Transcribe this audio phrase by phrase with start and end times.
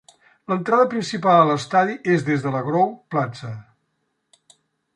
[0.51, 3.53] L'entrada principal a l'estadi és des de la Grove Plaza.